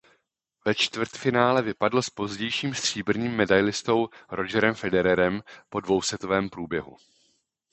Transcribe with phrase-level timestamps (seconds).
[0.65, 6.97] Ve čtvrtfinále vypadl s pozdějším stříbrným medailistou Rogerem Federerem po dvousetovém průběhu.